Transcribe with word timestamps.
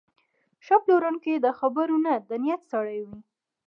ښه 0.65 0.75
پلورونکی 0.83 1.33
د 1.39 1.47
خبرو 1.59 1.95
نه، 2.05 2.13
د 2.29 2.31
نیت 2.43 2.61
سړی 2.71 2.99
وي. 3.07 3.19